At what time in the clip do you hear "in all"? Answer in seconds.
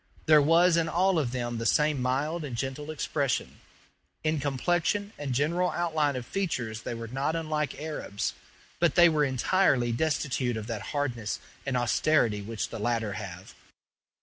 0.77-1.19